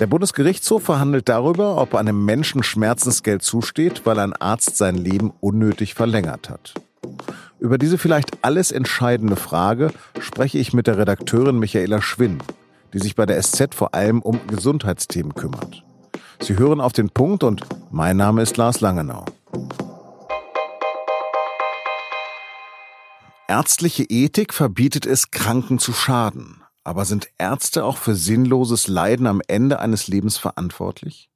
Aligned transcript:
Der 0.00 0.06
Bundesgerichtshof 0.06 0.84
verhandelt 0.84 1.28
darüber, 1.28 1.76
ob 1.76 1.94
einem 1.94 2.24
Menschen 2.24 2.62
Schmerzensgeld 2.62 3.42
zusteht, 3.42 4.06
weil 4.06 4.18
ein 4.18 4.32
Arzt 4.32 4.78
sein 4.78 4.96
Leben 4.96 5.30
unnötig 5.40 5.92
verlängert 5.92 6.48
hat. 6.48 6.72
Über 7.58 7.76
diese 7.76 7.98
vielleicht 7.98 8.42
alles 8.42 8.72
entscheidende 8.72 9.36
Frage 9.36 9.92
spreche 10.18 10.56
ich 10.56 10.72
mit 10.72 10.86
der 10.86 10.96
Redakteurin 10.96 11.58
Michaela 11.58 12.00
Schwinn, 12.00 12.38
die 12.94 12.98
sich 12.98 13.14
bei 13.14 13.26
der 13.26 13.42
SZ 13.42 13.74
vor 13.74 13.92
allem 13.92 14.22
um 14.22 14.40
Gesundheitsthemen 14.46 15.34
kümmert. 15.34 15.84
Sie 16.40 16.56
hören 16.56 16.80
auf 16.80 16.94
den 16.94 17.10
Punkt 17.10 17.44
und 17.44 17.60
mein 17.90 18.16
Name 18.16 18.40
ist 18.40 18.56
Lars 18.56 18.80
Langenau. 18.80 19.26
Ärztliche 23.48 24.04
Ethik 24.04 24.54
verbietet 24.54 25.04
es, 25.04 25.30
Kranken 25.30 25.78
zu 25.78 25.92
schaden. 25.92 26.59
Aber 26.84 27.04
sind 27.04 27.28
Ärzte 27.38 27.84
auch 27.84 27.96
für 27.96 28.14
sinnloses 28.14 28.88
Leiden 28.88 29.26
am 29.26 29.42
Ende 29.46 29.80
eines 29.80 30.08
Lebens 30.08 30.38
verantwortlich? 30.38 31.30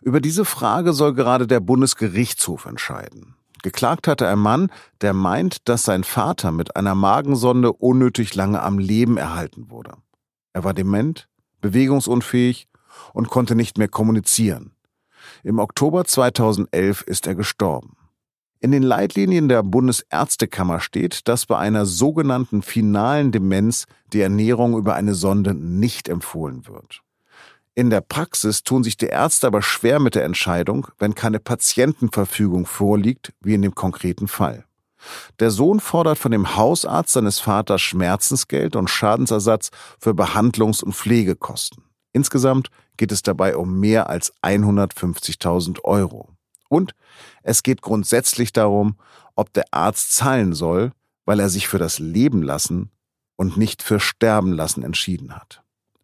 Über 0.00 0.20
diese 0.20 0.44
Frage 0.44 0.92
soll 0.92 1.14
gerade 1.14 1.46
der 1.46 1.60
Bundesgerichtshof 1.60 2.66
entscheiden. 2.66 3.34
Geklagt 3.62 4.06
hatte 4.06 4.28
ein 4.28 4.38
Mann, 4.38 4.70
der 5.00 5.12
meint, 5.12 5.68
dass 5.68 5.82
sein 5.82 6.04
Vater 6.04 6.52
mit 6.52 6.76
einer 6.76 6.94
Magensonde 6.94 7.72
unnötig 7.72 8.34
lange 8.34 8.62
am 8.62 8.78
Leben 8.78 9.16
erhalten 9.16 9.70
wurde. 9.70 9.94
Er 10.52 10.64
war 10.64 10.72
dement, 10.72 11.28
bewegungsunfähig 11.60 12.68
und 13.12 13.28
konnte 13.28 13.54
nicht 13.54 13.78
mehr 13.78 13.88
kommunizieren. 13.88 14.72
Im 15.42 15.58
Oktober 15.58 16.04
2011 16.04 17.02
ist 17.02 17.26
er 17.26 17.34
gestorben. 17.34 17.96
In 18.60 18.72
den 18.72 18.82
Leitlinien 18.82 19.48
der 19.48 19.62
Bundesärztekammer 19.62 20.80
steht, 20.80 21.28
dass 21.28 21.46
bei 21.46 21.58
einer 21.58 21.84
sogenannten 21.84 22.62
finalen 22.62 23.30
Demenz 23.30 23.86
die 24.12 24.20
Ernährung 24.20 24.76
über 24.76 24.94
eine 24.94 25.14
Sonde 25.14 25.54
nicht 25.54 26.08
empfohlen 26.08 26.66
wird. 26.66 27.02
In 27.74 27.90
der 27.90 28.00
Praxis 28.00 28.62
tun 28.62 28.82
sich 28.82 28.96
die 28.96 29.06
Ärzte 29.06 29.46
aber 29.46 29.60
schwer 29.60 30.00
mit 30.00 30.14
der 30.14 30.24
Entscheidung, 30.24 30.86
wenn 30.98 31.14
keine 31.14 31.38
Patientenverfügung 31.38 32.64
vorliegt, 32.64 33.34
wie 33.42 33.52
in 33.52 33.60
dem 33.60 33.74
konkreten 33.74 34.28
Fall. 34.28 34.64
Der 35.38 35.50
Sohn 35.50 35.80
fordert 35.80 36.18
von 36.18 36.32
dem 36.32 36.56
Hausarzt 36.56 37.12
seines 37.12 37.38
Vaters 37.38 37.82
Schmerzensgeld 37.82 38.76
und 38.76 38.88
Schadensersatz 38.88 39.70
für 39.98 40.14
Behandlungs- 40.14 40.82
und 40.82 40.94
Pflegekosten. 40.94 41.84
Insgesamt 42.14 42.70
geht 42.96 43.12
es 43.12 43.22
dabei 43.22 43.56
um 43.56 43.78
mehr 43.78 44.08
als 44.08 44.32
150.000 44.42 45.84
Euro. 45.84 46.35
Und 46.68 46.94
es 47.42 47.62
geht 47.62 47.82
grundsätzlich 47.82 48.52
darum, 48.52 48.96
ob 49.34 49.52
der 49.52 49.64
Arzt 49.70 50.14
zahlen 50.14 50.54
soll, 50.54 50.92
weil 51.24 51.40
er 51.40 51.48
sich 51.48 51.68
für 51.68 51.78
das 51.78 51.98
Leben 51.98 52.42
lassen 52.42 52.90
und 53.36 53.56
nicht 53.56 53.82
für 53.82 54.00
Sterben 54.00 54.52
lassen 54.52 54.82
entschieden 54.82 55.34
hat. 55.34 55.62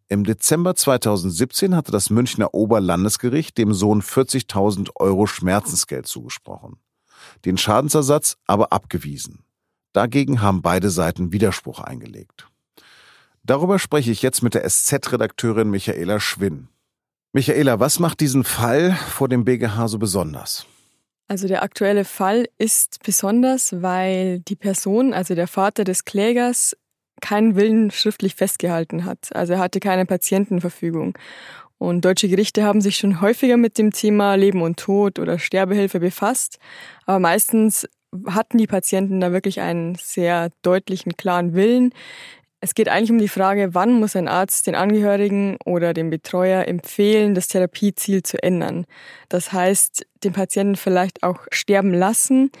Im 0.09 0.23
Dezember 0.23 0.75
2017 0.75 1.75
hatte 1.75 1.91
das 1.91 2.09
Münchner 2.09 2.53
Oberlandesgericht 2.53 3.57
dem 3.57 3.73
Sohn 3.73 4.01
40.000 4.01 4.91
Euro 4.95 5.25
Schmerzensgeld 5.25 6.05
zugesprochen, 6.05 6.77
den 7.45 7.57
Schadensersatz 7.57 8.37
aber 8.45 8.71
abgewiesen. 8.71 9.43
Dagegen 9.93 10.41
haben 10.41 10.61
beide 10.61 10.89
Seiten 10.89 11.31
Widerspruch 11.31 11.79
eingelegt. 11.79 12.47
Darüber 13.43 13.79
spreche 13.79 14.11
ich 14.11 14.21
jetzt 14.21 14.41
mit 14.41 14.53
der 14.53 14.67
SZ-Redakteurin 14.69 15.69
Michaela 15.69 16.19
Schwinn. 16.19 16.69
Michaela, 17.35 17.79
was 17.79 17.97
macht 17.97 18.19
diesen 18.19 18.43
Fall 18.43 18.93
vor 18.93 19.27
dem 19.27 19.43
BGH 19.43 19.87
so 19.87 19.97
besonders? 19.97 20.67
Also 21.27 21.47
der 21.47 21.63
aktuelle 21.63 22.05
Fall 22.05 22.47
ist 22.59 22.99
besonders, 23.03 23.81
weil 23.81 24.39
die 24.41 24.55
Person, 24.55 25.13
also 25.13 25.33
der 25.33 25.47
Vater 25.47 25.83
des 25.83 26.05
Klägers, 26.05 26.77
keinen 27.21 27.55
Willen 27.55 27.89
schriftlich 27.89 28.35
festgehalten 28.35 29.05
hat. 29.05 29.35
Also 29.35 29.53
er 29.53 29.59
hatte 29.59 29.79
keine 29.79 30.05
Patientenverfügung. 30.05 31.17
Und 31.79 32.05
deutsche 32.05 32.29
Gerichte 32.29 32.63
haben 32.63 32.81
sich 32.81 32.97
schon 32.97 33.19
häufiger 33.19 33.57
mit 33.57 33.79
dem 33.79 33.91
Thema 33.91 34.35
Leben 34.35 34.61
und 34.61 34.77
Tod 34.77 35.17
oder 35.17 35.39
Sterbehilfe 35.39 35.99
befasst. 35.99 36.59
Aber 37.07 37.17
meistens 37.17 37.87
hatten 38.27 38.59
die 38.59 38.67
Patienten 38.67 39.19
da 39.19 39.31
wirklich 39.31 39.59
einen 39.59 39.95
sehr 39.95 40.51
deutlichen, 40.61 41.17
klaren 41.17 41.55
Willen. 41.55 41.93
Es 42.63 42.75
geht 42.75 42.87
eigentlich 42.87 43.11
um 43.11 43.17
die 43.17 43.27
Frage, 43.27 43.75
wann 43.75 43.99
muss 43.99 44.15
ein 44.15 44.29
Arzt 44.29 44.67
den 44.67 44.75
Angehörigen 44.75 45.57
oder 45.65 45.93
dem 45.93 46.09
Betreuer 46.09 46.65
empfehlen, 46.65 47.35
das 47.35 47.49
Therapieziel 47.49 48.23
zu 48.23 48.41
ändern. 48.41 48.85
Das 49.27 49.51
heißt, 49.51 50.05
den 50.23 50.31
Patienten 50.31 50.77
vielleicht 50.77 51.23
auch 51.23 51.41
sterben 51.51 51.93
lassen 51.93 52.51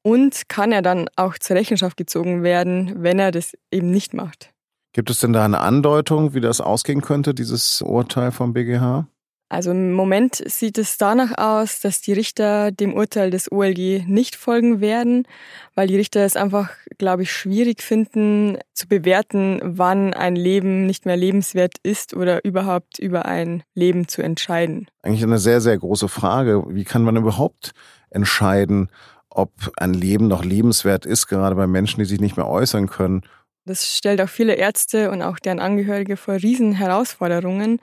und 0.00 0.48
kann 0.48 0.72
er 0.72 0.80
dann 0.80 1.10
auch 1.16 1.36
zur 1.36 1.56
Rechenschaft 1.56 1.98
gezogen 1.98 2.42
werden, 2.42 3.02
wenn 3.02 3.18
er 3.18 3.30
das 3.30 3.52
eben 3.70 3.90
nicht 3.90 4.14
macht. 4.14 4.54
Gibt 4.94 5.10
es 5.10 5.18
denn 5.18 5.34
da 5.34 5.44
eine 5.44 5.58
Andeutung, 5.58 6.32
wie 6.32 6.40
das 6.40 6.62
ausgehen 6.62 7.02
könnte, 7.02 7.34
dieses 7.34 7.82
Urteil 7.82 8.32
vom 8.32 8.54
BGH? 8.54 9.06
Also 9.52 9.72
im 9.72 9.92
Moment 9.92 10.42
sieht 10.46 10.78
es 10.78 10.96
danach 10.96 11.36
aus, 11.36 11.80
dass 11.80 12.00
die 12.00 12.14
Richter 12.14 12.72
dem 12.72 12.94
Urteil 12.94 13.30
des 13.30 13.52
OLG 13.52 14.06
nicht 14.06 14.34
folgen 14.34 14.80
werden, 14.80 15.28
weil 15.74 15.88
die 15.88 15.96
Richter 15.96 16.24
es 16.24 16.36
einfach, 16.36 16.70
glaube 16.96 17.24
ich, 17.24 17.32
schwierig 17.32 17.82
finden 17.82 18.56
zu 18.72 18.88
bewerten, 18.88 19.60
wann 19.62 20.14
ein 20.14 20.36
Leben 20.36 20.86
nicht 20.86 21.04
mehr 21.04 21.18
lebenswert 21.18 21.74
ist 21.82 22.14
oder 22.14 22.46
überhaupt 22.46 22.98
über 22.98 23.26
ein 23.26 23.62
Leben 23.74 24.08
zu 24.08 24.22
entscheiden. 24.22 24.86
Eigentlich 25.02 25.22
eine 25.22 25.38
sehr, 25.38 25.60
sehr 25.60 25.76
große 25.76 26.08
Frage. 26.08 26.64
Wie 26.68 26.84
kann 26.84 27.02
man 27.02 27.16
überhaupt 27.16 27.72
entscheiden, 28.08 28.88
ob 29.28 29.52
ein 29.76 29.92
Leben 29.92 30.28
noch 30.28 30.46
lebenswert 30.46 31.04
ist, 31.04 31.26
gerade 31.26 31.56
bei 31.56 31.66
Menschen, 31.66 31.98
die 31.98 32.06
sich 32.06 32.22
nicht 32.22 32.38
mehr 32.38 32.48
äußern 32.48 32.88
können? 32.88 33.20
Das 33.64 33.96
stellt 33.96 34.20
auch 34.20 34.28
viele 34.28 34.54
Ärzte 34.54 35.10
und 35.10 35.22
auch 35.22 35.38
deren 35.38 35.60
Angehörige 35.60 36.16
vor 36.16 36.34
riesen 36.34 36.72
Herausforderungen. 36.72 37.80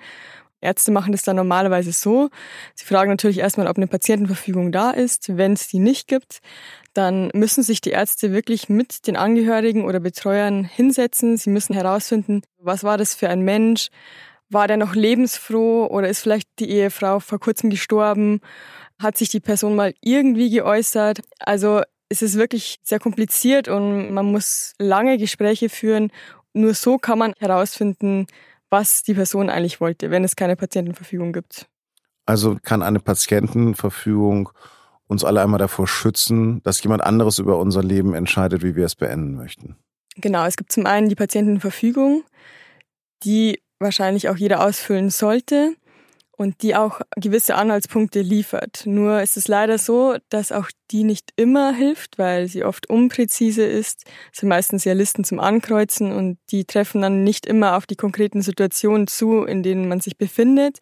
Ärzte 0.62 0.92
machen 0.92 1.12
das 1.12 1.24
dann 1.24 1.36
normalerweise 1.36 1.92
so. 1.92 2.30
Sie 2.76 2.86
fragen 2.86 3.10
natürlich 3.10 3.40
erstmal, 3.40 3.68
ob 3.68 3.78
eine 3.78 3.88
Patientenverfügung 3.88 4.72
da 4.72 4.92
ist. 4.92 5.38
Wenn 5.38 5.54
es 5.54 5.68
die 5.68 5.80
nicht 5.80 6.08
gibt, 6.08 6.40
dann 6.94 7.30
müssen 7.34 7.64
sich 7.64 7.82
die 7.82 7.92
Ärzte 7.92 8.32
wirklich 8.32 8.70
mit 8.70 9.08
den 9.08 9.16
Angehörigen 9.16 9.86
oder 9.86 10.00
Betreuern 10.00 10.64
hinsetzen. 10.64 11.38
Sie 11.38 11.50
müssen 11.50 11.74
herausfinden, 11.74 12.42
was 12.58 12.84
war 12.84 12.98
das 12.98 13.16
für 13.16 13.30
ein 13.30 13.42
Mensch? 13.42 13.90
War 14.50 14.68
der 14.68 14.78
noch 14.78 14.96
lebensfroh 14.96 15.86
oder 15.86 16.10
ist 16.10 16.22
vielleicht 16.22 16.48
die 16.60 16.70
Ehefrau 16.70 17.20
vor 17.20 17.40
kurzem 17.40 17.70
gestorben? 17.70 18.42
Hat 19.00 19.18
sich 19.18 19.30
die 19.30 19.40
Person 19.40 19.76
mal 19.76 19.94
irgendwie 20.02 20.50
geäußert? 20.50 21.22
Also 21.40 21.84
es 22.10 22.22
ist 22.24 22.36
wirklich 22.36 22.80
sehr 22.84 23.00
kompliziert 23.00 23.68
und 23.68 24.12
man 24.12 24.26
muss 24.26 24.74
lange 24.80 25.18
Gespräche 25.18 25.70
führen. 25.70 26.12
Nur 26.54 26.74
so 26.74 26.98
kann 26.98 27.20
man 27.20 27.34
herausfinden, 27.38 28.26
was 28.70 29.04
die 29.04 29.14
Person 29.14 29.50
eigentlich 29.50 29.82
wollte, 29.82 30.12
wenn 30.12 30.24
es 30.24 30.36
keine 30.36 30.56
Patientenverfügung 30.56 31.34
gibt. 31.34 31.68
Also 32.26 32.58
kann 32.62 32.84
eine 32.84 33.00
Patientenverfügung 33.00 34.50
uns 35.08 35.24
alle 35.24 35.42
einmal 35.42 35.58
davor 35.58 35.88
schützen, 35.88 36.62
dass 36.64 36.84
jemand 36.84 37.04
anderes 37.04 37.40
über 37.40 37.58
unser 37.58 37.84
Leben 37.84 38.14
entscheidet, 38.14 38.64
wie 38.64 38.76
wir 38.76 38.86
es 38.86 38.96
beenden 38.96 39.36
möchten. 39.36 39.76
Genau, 40.16 40.46
es 40.46 40.56
gibt 40.56 40.72
zum 40.72 40.86
einen 40.86 41.10
die 41.10 41.16
Patientenverfügung, 41.16 42.24
die 43.24 43.60
wahrscheinlich 43.80 44.30
auch 44.30 44.36
jeder 44.36 44.64
ausfüllen 44.64 45.10
sollte 45.10 45.76
und 46.40 46.62
die 46.62 46.74
auch 46.74 47.02
gewisse 47.18 47.56
Anhaltspunkte 47.56 48.22
liefert. 48.22 48.84
Nur 48.86 49.22
ist 49.22 49.36
es 49.36 49.50
leider 49.50 49.78
so, 49.78 50.16
dass 50.30 50.54
auch 50.54 50.70
die 50.90 51.04
nicht 51.04 51.32
immer 51.36 51.74
hilft, 51.74 52.18
weil 52.18 52.48
sie 52.48 52.64
oft 52.64 52.90
unpräzise 52.90 53.66
ist. 53.66 54.06
Es 54.32 54.40
sind 54.40 54.48
meistens 54.48 54.86
ja 54.86 54.94
Listen 54.94 55.26
zum 55.26 55.42
Ankreuzen 55.42 56.14
und 56.14 56.38
die 56.50 56.64
treffen 56.64 57.02
dann 57.02 57.26
nicht 57.26 57.46
immer 57.46 57.76
auf 57.76 57.86
die 57.86 57.98
konkreten 57.98 58.42
Situationen 58.42 59.08
zu, 59.08 59.44
in 59.44 59.64
denen 59.64 59.90
man 59.90 60.00
sich 60.00 60.18
befindet. 60.18 60.78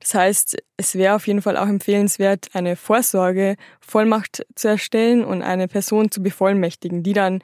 Das 0.00 0.14
heißt, 0.14 0.56
es 0.76 0.96
wäre 0.96 1.14
auf 1.14 1.28
jeden 1.28 1.42
Fall 1.42 1.56
auch 1.56 1.68
empfehlenswert, 1.68 2.48
eine 2.54 2.74
Vorsorge, 2.74 3.54
Vollmacht 3.80 4.44
zu 4.56 4.66
erstellen 4.66 5.24
und 5.24 5.42
eine 5.42 5.68
Person 5.68 6.10
zu 6.10 6.24
bevollmächtigen, 6.24 7.04
die 7.04 7.12
dann 7.12 7.40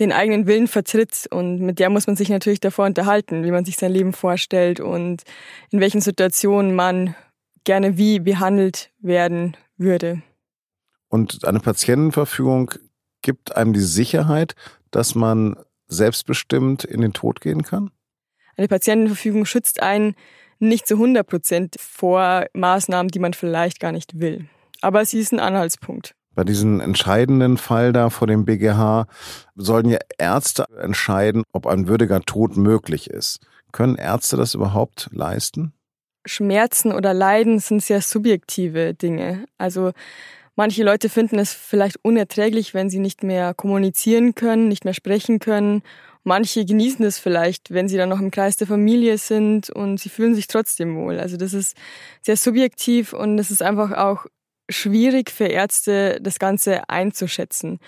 den 0.00 0.12
eigenen 0.12 0.46
Willen 0.46 0.66
vertritt 0.66 1.28
und 1.30 1.60
mit 1.60 1.78
der 1.78 1.90
muss 1.90 2.06
man 2.06 2.16
sich 2.16 2.30
natürlich 2.30 2.60
davor 2.60 2.86
unterhalten, 2.86 3.44
wie 3.44 3.50
man 3.50 3.64
sich 3.64 3.76
sein 3.76 3.92
Leben 3.92 4.12
vorstellt 4.12 4.80
und 4.80 5.22
in 5.70 5.80
welchen 5.80 6.00
Situationen 6.00 6.74
man 6.74 7.14
gerne 7.64 7.98
wie 7.98 8.18
behandelt 8.18 8.90
werden 8.98 9.56
würde. 9.76 10.22
Und 11.08 11.44
eine 11.44 11.60
Patientenverfügung 11.60 12.72
gibt 13.20 13.54
einem 13.54 13.74
die 13.74 13.80
Sicherheit, 13.80 14.54
dass 14.90 15.14
man 15.14 15.56
selbstbestimmt 15.86 16.84
in 16.84 17.02
den 17.02 17.12
Tod 17.12 17.40
gehen 17.40 17.62
kann? 17.62 17.90
Eine 18.56 18.68
Patientenverfügung 18.68 19.44
schützt 19.44 19.82
einen 19.82 20.14
nicht 20.58 20.86
zu 20.86 20.94
100 20.94 21.26
Prozent 21.26 21.76
vor 21.78 22.46
Maßnahmen, 22.54 23.10
die 23.10 23.18
man 23.18 23.34
vielleicht 23.34 23.80
gar 23.80 23.92
nicht 23.92 24.20
will. 24.20 24.48
Aber 24.80 25.04
sie 25.04 25.18
ist 25.18 25.32
ein 25.32 25.40
Anhaltspunkt. 25.40 26.14
Bei 26.34 26.44
diesem 26.44 26.80
entscheidenden 26.80 27.56
Fall 27.58 27.92
da 27.92 28.10
vor 28.10 28.26
dem 28.26 28.44
BGH 28.44 29.06
sollen 29.56 29.88
ja 29.88 29.98
Ärzte 30.18 30.66
entscheiden, 30.80 31.42
ob 31.52 31.66
ein 31.66 31.88
würdiger 31.88 32.20
Tod 32.22 32.56
möglich 32.56 33.10
ist. 33.10 33.40
Können 33.72 33.96
Ärzte 33.96 34.36
das 34.36 34.54
überhaupt 34.54 35.08
leisten? 35.12 35.72
Schmerzen 36.26 36.92
oder 36.92 37.14
Leiden 37.14 37.58
sind 37.60 37.82
sehr 37.82 38.02
subjektive 38.02 38.94
Dinge. 38.94 39.44
Also 39.58 39.92
manche 40.54 40.84
Leute 40.84 41.08
finden 41.08 41.38
es 41.38 41.52
vielleicht 41.52 41.96
unerträglich, 42.02 42.74
wenn 42.74 42.90
sie 42.90 42.98
nicht 42.98 43.22
mehr 43.22 43.54
kommunizieren 43.54 44.34
können, 44.34 44.68
nicht 44.68 44.84
mehr 44.84 44.94
sprechen 44.94 45.38
können 45.38 45.82
Manche 46.22 46.66
genießen 46.66 47.02
das 47.02 47.18
vielleicht, 47.18 47.70
wenn 47.70 47.88
sie 47.88 47.96
dann 47.96 48.10
noch 48.10 48.20
im 48.20 48.30
Kreis 48.30 48.56
der 48.56 48.66
Familie 48.66 49.16
sind 49.16 49.70
und 49.70 49.98
sie 49.98 50.10
fühlen 50.10 50.34
sich 50.34 50.48
trotzdem 50.48 50.96
wohl. 50.96 51.18
Also 51.18 51.38
das 51.38 51.54
ist 51.54 51.76
sehr 52.20 52.36
subjektiv 52.36 53.14
und 53.14 53.38
es 53.38 53.50
ist 53.50 53.62
einfach 53.62 53.92
auch 53.92 54.26
schwierig 54.70 55.30
für 55.30 55.46
Ärzte, 55.46 56.18
das 56.20 56.38
Ganze 56.38 56.88
einzuschätzen. 56.88 57.78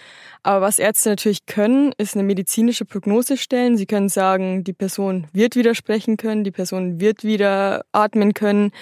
Aber 0.42 0.60
was 0.60 0.78
Ärzte 0.78 1.10
natürlich 1.10 1.46
können, 1.46 1.92
ist 1.98 2.14
eine 2.14 2.24
medizinische 2.24 2.84
Prognose 2.84 3.36
stellen. 3.36 3.76
Sie 3.76 3.86
können 3.86 4.08
sagen, 4.08 4.64
die 4.64 4.72
Person 4.72 5.26
wird 5.32 5.56
wieder 5.56 5.74
sprechen 5.74 6.16
können, 6.16 6.44
die 6.44 6.50
Person 6.50 7.00
wird 7.00 7.24
wieder 7.24 7.84
atmen 7.92 8.34
können. 8.34 8.72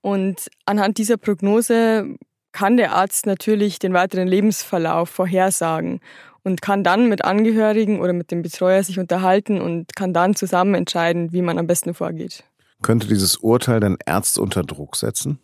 Und 0.00 0.48
anhand 0.66 0.98
dieser 0.98 1.16
Prognose 1.16 2.16
kann 2.52 2.76
der 2.76 2.92
Arzt 2.92 3.26
natürlich 3.26 3.78
den 3.78 3.92
weiteren 3.92 4.28
Lebensverlauf 4.28 5.10
vorhersagen 5.10 6.00
und 6.42 6.62
kann 6.62 6.82
dann 6.84 7.08
mit 7.08 7.24
Angehörigen 7.24 8.00
oder 8.00 8.12
mit 8.12 8.30
dem 8.30 8.42
Betreuer 8.42 8.82
sich 8.82 8.98
unterhalten 8.98 9.60
und 9.60 9.94
kann 9.96 10.12
dann 10.12 10.34
zusammen 10.34 10.74
entscheiden, 10.74 11.32
wie 11.32 11.42
man 11.42 11.58
am 11.58 11.66
besten 11.66 11.94
vorgeht. 11.94 12.44
Könnte 12.82 13.08
dieses 13.08 13.36
Urteil 13.36 13.80
den 13.80 13.98
Ärzte 14.06 14.40
unter 14.40 14.62
Druck 14.62 14.96
setzen? 14.96 15.38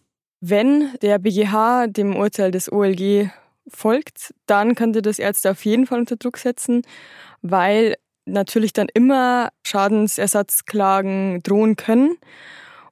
Wenn 0.46 0.90
der 1.00 1.18
BGH 1.18 1.86
dem 1.86 2.16
Urteil 2.16 2.50
des 2.50 2.70
OLG 2.70 3.30
folgt, 3.66 4.34
dann 4.44 4.74
könnte 4.74 5.00
das 5.00 5.18
Ärzte 5.18 5.50
auf 5.50 5.64
jeden 5.64 5.86
Fall 5.86 6.00
unter 6.00 6.16
Druck 6.16 6.36
setzen, 6.36 6.82
weil 7.40 7.94
natürlich 8.26 8.74
dann 8.74 8.88
immer 8.92 9.48
Schadensersatzklagen 9.62 11.42
drohen 11.42 11.76
können. 11.76 12.18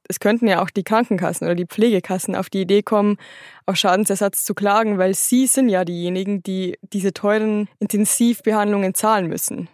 Es 0.09 0.19
könnten 0.19 0.47
ja 0.47 0.63
auch 0.63 0.71
die 0.71 0.83
Krankenkassen 0.83 1.47
oder 1.47 1.55
die 1.55 1.67
Pflegekassen 1.67 2.37
auf 2.37 2.49
die 2.49 2.63
Idee 2.63 2.83
kommen, 2.83 3.19
auf 3.67 3.77
Schadensersatz 3.77 4.45
zu 4.45 4.55
klagen, 4.55 4.97
weil 4.97 5.13
sie 5.13 5.47
sind 5.47 5.69
ja 5.69 5.85
diejenigen, 5.85 6.43
die 6.43 6.79
diese 6.81 7.13
teuren 7.13 7.69
Intensivbehandlungen 7.81 8.95
zahlen 8.95 9.27
müssen. 9.27 9.69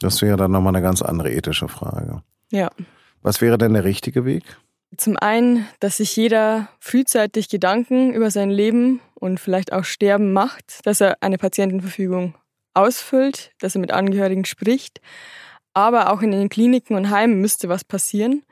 Das 0.00 0.22
wäre 0.22 0.36
dann 0.36 0.50
nochmal 0.50 0.74
eine 0.74 0.82
ganz 0.82 1.02
andere 1.02 1.30
ethische 1.30 1.68
Frage. 1.68 2.24
Ja. 2.50 2.68
Was 3.22 3.40
wäre 3.40 3.58
denn 3.58 3.74
der 3.74 3.84
richtige 3.84 4.24
Weg? 4.24 4.42
Zum 4.96 5.16
einen, 5.16 5.66
dass 5.80 5.96
sich 5.96 6.14
jeder 6.16 6.68
frühzeitig 6.78 7.48
Gedanken 7.48 8.12
über 8.12 8.30
sein 8.30 8.50
Leben 8.50 9.00
und 9.14 9.40
vielleicht 9.40 9.72
auch 9.72 9.84
Sterben 9.84 10.32
macht, 10.32 10.84
dass 10.84 11.00
er 11.00 11.16
eine 11.22 11.38
Patientenverfügung 11.38 12.34
ausfüllt, 12.74 13.52
dass 13.60 13.74
er 13.74 13.80
mit 13.80 13.92
Angehörigen 13.92 14.44
spricht. 14.44 15.00
Aber 15.72 16.12
auch 16.12 16.20
in 16.20 16.32
den 16.32 16.50
Kliniken 16.50 16.94
und 16.96 17.10
Heimen 17.10 17.40
müsste 17.40 17.70
was 17.70 17.84
passieren. 17.84 18.44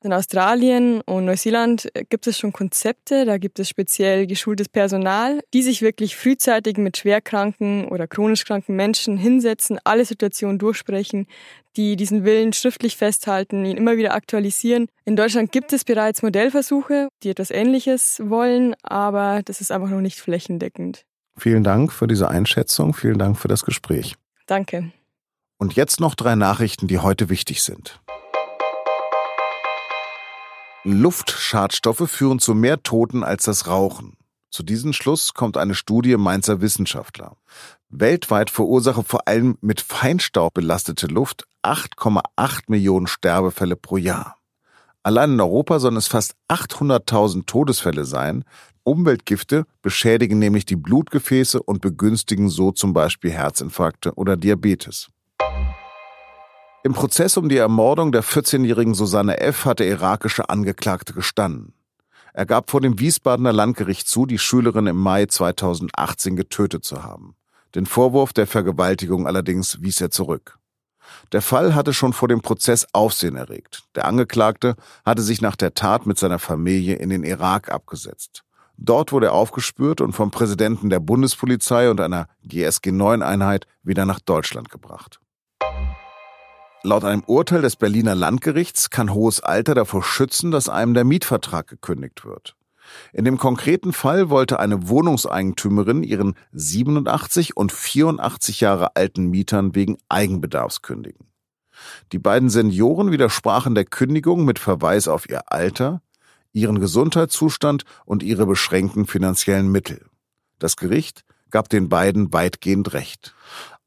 In 0.00 0.12
Australien 0.12 1.00
und 1.00 1.24
Neuseeland 1.24 1.88
gibt 2.08 2.28
es 2.28 2.38
schon 2.38 2.52
Konzepte, 2.52 3.24
da 3.24 3.36
gibt 3.36 3.58
es 3.58 3.68
speziell 3.68 4.28
geschultes 4.28 4.68
Personal, 4.68 5.40
die 5.52 5.62
sich 5.62 5.82
wirklich 5.82 6.16
frühzeitig 6.16 6.76
mit 6.76 6.96
schwerkranken 6.98 7.88
oder 7.88 8.06
chronisch 8.06 8.44
kranken 8.44 8.76
Menschen 8.76 9.16
hinsetzen, 9.16 9.80
alle 9.82 10.04
Situationen 10.04 10.58
durchsprechen, 10.58 11.26
die 11.76 11.96
diesen 11.96 12.24
Willen 12.24 12.52
schriftlich 12.52 12.96
festhalten, 12.96 13.64
ihn 13.64 13.76
immer 13.76 13.96
wieder 13.96 14.14
aktualisieren. 14.14 14.86
In 15.04 15.16
Deutschland 15.16 15.50
gibt 15.50 15.72
es 15.72 15.84
bereits 15.84 16.22
Modellversuche, 16.22 17.08
die 17.24 17.30
etwas 17.30 17.50
Ähnliches 17.50 18.20
wollen, 18.24 18.76
aber 18.82 19.42
das 19.44 19.60
ist 19.60 19.72
einfach 19.72 19.90
noch 19.90 20.00
nicht 20.00 20.20
flächendeckend. 20.20 21.02
Vielen 21.36 21.64
Dank 21.64 21.92
für 21.92 22.06
diese 22.06 22.28
Einschätzung, 22.28 22.94
vielen 22.94 23.18
Dank 23.18 23.36
für 23.36 23.48
das 23.48 23.64
Gespräch. 23.64 24.14
Danke. 24.46 24.92
Und 25.56 25.74
jetzt 25.74 25.98
noch 25.98 26.14
drei 26.14 26.36
Nachrichten, 26.36 26.86
die 26.86 26.98
heute 26.98 27.30
wichtig 27.30 27.62
sind. 27.62 28.00
Luftschadstoffe 30.84 32.08
führen 32.08 32.38
zu 32.38 32.54
mehr 32.54 32.82
Toten 32.82 33.24
als 33.24 33.44
das 33.44 33.66
Rauchen. 33.66 34.16
Zu 34.50 34.62
diesem 34.62 34.92
Schluss 34.92 35.34
kommt 35.34 35.56
eine 35.56 35.74
Studie 35.74 36.16
Mainzer 36.16 36.60
Wissenschaftler. 36.60 37.36
Weltweit 37.90 38.50
verursache 38.50 39.02
vor 39.02 39.26
allem 39.26 39.58
mit 39.60 39.80
Feinstaub 39.80 40.54
belastete 40.54 41.06
Luft 41.06 41.44
8,8 41.62 42.64
Millionen 42.68 43.06
Sterbefälle 43.06 43.76
pro 43.76 43.96
Jahr. 43.96 44.36
Allein 45.02 45.32
in 45.32 45.40
Europa 45.40 45.78
sollen 45.80 45.96
es 45.96 46.06
fast 46.06 46.34
800.000 46.48 47.46
Todesfälle 47.46 48.04
sein. 48.04 48.44
Umweltgifte 48.84 49.64
beschädigen 49.82 50.38
nämlich 50.38 50.64
die 50.64 50.76
Blutgefäße 50.76 51.62
und 51.62 51.80
begünstigen 51.80 52.48
so 52.48 52.72
zum 52.72 52.92
Beispiel 52.92 53.30
Herzinfarkte 53.30 54.14
oder 54.14 54.36
Diabetes. 54.36 55.08
Im 56.88 56.94
Prozess 56.94 57.36
um 57.36 57.50
die 57.50 57.58
Ermordung 57.58 58.12
der 58.12 58.24
14-jährigen 58.24 58.94
Susanne 58.94 59.40
F. 59.40 59.66
hat 59.66 59.78
der 59.78 59.88
irakische 59.88 60.48
Angeklagte 60.48 61.12
gestanden. 61.12 61.74
Er 62.32 62.46
gab 62.46 62.70
vor 62.70 62.80
dem 62.80 62.98
Wiesbadener 62.98 63.52
Landgericht 63.52 64.08
zu, 64.08 64.24
die 64.24 64.38
Schülerin 64.38 64.86
im 64.86 64.96
Mai 64.96 65.26
2018 65.26 66.34
getötet 66.34 66.86
zu 66.86 67.02
haben. 67.04 67.36
Den 67.74 67.84
Vorwurf 67.84 68.32
der 68.32 68.46
Vergewaltigung 68.46 69.26
allerdings 69.26 69.82
wies 69.82 70.00
er 70.00 70.10
zurück. 70.10 70.56
Der 71.32 71.42
Fall 71.42 71.74
hatte 71.74 71.92
schon 71.92 72.14
vor 72.14 72.26
dem 72.28 72.40
Prozess 72.40 72.86
Aufsehen 72.94 73.36
erregt. 73.36 73.82
Der 73.94 74.06
Angeklagte 74.06 74.74
hatte 75.04 75.20
sich 75.20 75.42
nach 75.42 75.56
der 75.56 75.74
Tat 75.74 76.06
mit 76.06 76.18
seiner 76.18 76.38
Familie 76.38 76.94
in 76.94 77.10
den 77.10 77.22
Irak 77.22 77.70
abgesetzt. 77.70 78.44
Dort 78.78 79.12
wurde 79.12 79.26
er 79.26 79.34
aufgespürt 79.34 80.00
und 80.00 80.14
vom 80.14 80.30
Präsidenten 80.30 80.88
der 80.88 81.00
Bundespolizei 81.00 81.90
und 81.90 82.00
einer 82.00 82.28
GSG-9-Einheit 82.46 83.66
wieder 83.82 84.06
nach 84.06 84.20
Deutschland 84.20 84.70
gebracht. 84.70 85.20
Laut 86.84 87.04
einem 87.04 87.24
Urteil 87.26 87.62
des 87.62 87.74
Berliner 87.74 88.14
Landgerichts 88.14 88.88
kann 88.88 89.12
hohes 89.12 89.40
Alter 89.40 89.74
davor 89.74 90.04
schützen, 90.04 90.52
dass 90.52 90.68
einem 90.68 90.94
der 90.94 91.04
Mietvertrag 91.04 91.66
gekündigt 91.66 92.24
wird. 92.24 92.54
In 93.12 93.24
dem 93.24 93.36
konkreten 93.36 93.92
Fall 93.92 94.30
wollte 94.30 94.60
eine 94.60 94.88
Wohnungseigentümerin 94.88 96.04
ihren 96.04 96.34
87 96.52 97.56
und 97.56 97.72
84 97.72 98.60
Jahre 98.60 98.94
alten 98.96 99.26
Mietern 99.26 99.74
wegen 99.74 99.98
Eigenbedarfs 100.08 100.80
kündigen. 100.80 101.26
Die 102.12 102.18
beiden 102.18 102.48
Senioren 102.48 103.10
widersprachen 103.10 103.74
der 103.74 103.84
Kündigung 103.84 104.44
mit 104.44 104.58
Verweis 104.58 105.08
auf 105.08 105.28
ihr 105.28 105.52
Alter, 105.52 106.00
ihren 106.52 106.78
Gesundheitszustand 106.78 107.84
und 108.04 108.22
ihre 108.22 108.46
beschränkten 108.46 109.06
finanziellen 109.06 109.70
Mittel. 109.70 110.06
Das 110.58 110.76
Gericht 110.76 111.24
gab 111.50 111.68
den 111.68 111.88
beiden 111.88 112.32
weitgehend 112.32 112.92
Recht 112.92 113.34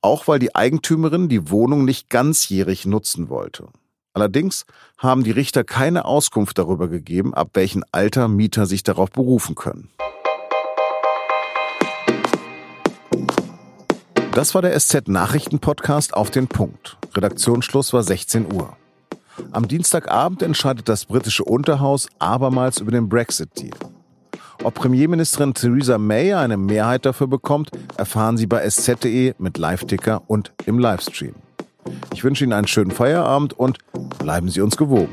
auch 0.02 0.28
weil 0.28 0.40
die 0.40 0.56
Eigentümerin 0.56 1.30
die 1.30 1.50
Wohnung 1.50 1.86
nicht 1.86 2.10
ganzjährig 2.10 2.86
nutzen 2.86 3.30
wollte. 3.30 3.68
Allerdings 4.14 4.66
haben 4.98 5.24
die 5.24 5.32
Richter 5.32 5.64
keine 5.64 6.06
Auskunft 6.06 6.58
darüber 6.58 6.90
gegeben, 6.90 7.34
ab 7.34 7.52
welchem 7.54 7.84
Alter 7.92 8.28
Mieter 8.28 8.66
sich 8.66 8.84
darauf 8.84 9.12
berufen 9.12 9.56
können. 9.56 9.90
Das 14.34 14.56
war 14.56 14.62
der 14.62 14.78
SZ-Nachrichten-Podcast 14.78 16.14
auf 16.14 16.32
den 16.32 16.48
Punkt. 16.48 16.98
Redaktionsschluss 17.14 17.94
war 17.94 18.04
16 18.04 18.54
Uhr. 18.54 18.76
Am 19.52 19.68
Dienstagabend 19.68 20.42
entscheidet 20.42 20.88
das 20.88 21.06
britische 21.06 21.44
Unterhaus 21.44 22.08
abermals 22.20 22.80
über 22.80 22.92
den 22.92 23.10
Brexit-Deal. 23.10 23.78
Ob 24.64 24.76
Premierministerin 24.76 25.56
Theresa 25.56 25.98
May 25.98 26.36
eine 26.36 26.56
Mehrheit 26.56 27.08
dafür 27.08 27.26
bekommt, 27.26 27.72
erfahren 27.98 28.38
Sie 28.38 28.46
bei 28.46 28.62
sz.de 28.62 29.34
mit 29.40 29.58
Live-Ticker 29.58 30.22
und 30.28 30.54
im 30.68 30.78
Livestream. 30.78 31.34
Ich 32.14 32.24
wünsche 32.24 32.44
Ihnen 32.44 32.54
einen 32.54 32.68
schönen 32.68 32.92
Feierabend 32.92 33.54
und 33.58 33.80
bleiben 34.20 34.50
Sie 34.50 34.62
uns 34.62 34.78
gewogen. 34.78 35.10